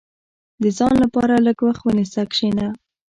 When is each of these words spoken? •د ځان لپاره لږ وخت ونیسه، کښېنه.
•د 0.63 0.63
ځان 0.77 0.93
لپاره 1.03 1.35
لږ 1.45 1.57
وخت 1.67 1.81
ونیسه، 1.83 2.21
کښېنه. 2.31 2.67